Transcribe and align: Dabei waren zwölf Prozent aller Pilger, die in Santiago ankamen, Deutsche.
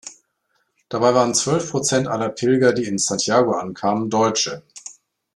Dabei 0.89 1.13
waren 1.13 1.35
zwölf 1.35 1.69
Prozent 1.69 2.07
aller 2.07 2.29
Pilger, 2.29 2.73
die 2.73 2.85
in 2.85 2.97
Santiago 2.97 3.51
ankamen, 3.53 4.09
Deutsche. 4.09 4.63